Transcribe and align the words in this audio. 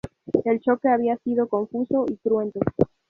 El 0.45 0.59
choque 0.61 0.87
había 0.87 1.15
sido 1.17 1.47
confuso 1.47 2.07
y 2.09 2.17
cruento. 2.17 2.59